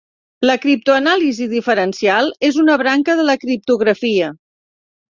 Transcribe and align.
La 0.49 0.53
criptoanàlisi 0.63 1.47
diferencial 1.51 2.33
és 2.51 2.59
una 2.65 2.81
branca 2.85 3.19
de 3.23 3.31
la 3.31 3.39
criptografia. 3.47 4.35